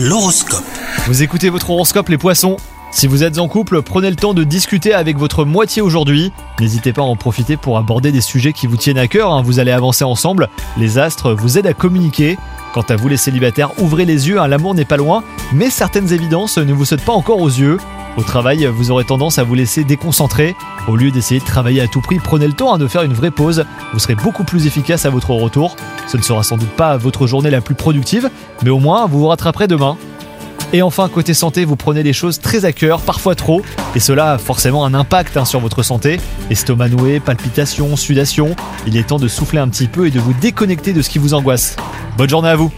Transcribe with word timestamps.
L'horoscope. 0.00 0.62
Vous 1.08 1.24
écoutez 1.24 1.50
votre 1.50 1.70
horoscope 1.70 2.08
les 2.08 2.18
poissons 2.18 2.56
Si 2.92 3.08
vous 3.08 3.24
êtes 3.24 3.40
en 3.40 3.48
couple, 3.48 3.82
prenez 3.82 4.10
le 4.10 4.14
temps 4.14 4.32
de 4.32 4.44
discuter 4.44 4.94
avec 4.94 5.18
votre 5.18 5.44
moitié 5.44 5.82
aujourd'hui. 5.82 6.32
N'hésitez 6.60 6.92
pas 6.92 7.02
à 7.02 7.04
en 7.04 7.16
profiter 7.16 7.56
pour 7.56 7.78
aborder 7.78 8.12
des 8.12 8.20
sujets 8.20 8.52
qui 8.52 8.68
vous 8.68 8.76
tiennent 8.76 8.96
à 8.98 9.08
cœur, 9.08 9.32
hein. 9.32 9.42
vous 9.42 9.58
allez 9.58 9.72
avancer 9.72 10.04
ensemble. 10.04 10.50
Les 10.76 10.98
astres 10.98 11.32
vous 11.32 11.58
aident 11.58 11.66
à 11.66 11.74
communiquer. 11.74 12.38
Quant 12.74 12.82
à 12.82 12.94
vous 12.94 13.08
les 13.08 13.16
célibataires, 13.16 13.72
ouvrez 13.80 14.04
les 14.04 14.28
yeux, 14.28 14.40
hein. 14.40 14.46
l'amour 14.46 14.76
n'est 14.76 14.84
pas 14.84 14.96
loin, 14.96 15.24
mais 15.52 15.68
certaines 15.68 16.12
évidences 16.12 16.58
ne 16.58 16.72
vous 16.72 16.84
sautent 16.84 17.04
pas 17.04 17.12
encore 17.12 17.40
aux 17.40 17.48
yeux. 17.48 17.78
Au 18.18 18.22
travail, 18.24 18.66
vous 18.66 18.90
aurez 18.90 19.04
tendance 19.04 19.38
à 19.38 19.44
vous 19.44 19.54
laisser 19.54 19.84
déconcentrer. 19.84 20.56
Au 20.88 20.96
lieu 20.96 21.12
d'essayer 21.12 21.38
de 21.38 21.44
travailler 21.44 21.80
à 21.82 21.86
tout 21.86 22.00
prix, 22.00 22.18
prenez 22.18 22.48
le 22.48 22.52
temps 22.52 22.74
hein, 22.74 22.78
de 22.78 22.88
faire 22.88 23.02
une 23.02 23.12
vraie 23.12 23.30
pause. 23.30 23.64
Vous 23.92 24.00
serez 24.00 24.16
beaucoup 24.16 24.42
plus 24.42 24.66
efficace 24.66 25.06
à 25.06 25.10
votre 25.10 25.30
retour. 25.30 25.76
Ce 26.08 26.16
ne 26.16 26.22
sera 26.22 26.42
sans 26.42 26.56
doute 26.56 26.70
pas 26.70 26.96
votre 26.96 27.28
journée 27.28 27.48
la 27.48 27.60
plus 27.60 27.76
productive, 27.76 28.28
mais 28.64 28.70
au 28.70 28.80
moins 28.80 29.06
vous 29.06 29.20
vous 29.20 29.28
rattraperez 29.28 29.68
demain. 29.68 29.96
Et 30.72 30.82
enfin, 30.82 31.08
côté 31.08 31.32
santé, 31.32 31.64
vous 31.64 31.76
prenez 31.76 32.02
les 32.02 32.12
choses 32.12 32.40
très 32.40 32.64
à 32.64 32.72
cœur, 32.72 33.02
parfois 33.02 33.36
trop, 33.36 33.62
et 33.94 34.00
cela 34.00 34.32
a 34.32 34.38
forcément 34.38 34.84
un 34.84 34.94
impact 34.94 35.36
hein, 35.36 35.44
sur 35.44 35.60
votre 35.60 35.84
santé. 35.84 36.18
Estomac 36.50 36.88
noué, 36.88 37.20
palpitations, 37.20 37.94
sudation. 37.94 38.56
Il 38.88 38.96
est 38.96 39.06
temps 39.06 39.20
de 39.20 39.28
souffler 39.28 39.60
un 39.60 39.68
petit 39.68 39.86
peu 39.86 40.08
et 40.08 40.10
de 40.10 40.18
vous 40.18 40.32
déconnecter 40.32 40.92
de 40.92 41.02
ce 41.02 41.08
qui 41.08 41.20
vous 41.20 41.34
angoisse. 41.34 41.76
Bonne 42.16 42.28
journée 42.28 42.48
à 42.48 42.56
vous 42.56 42.72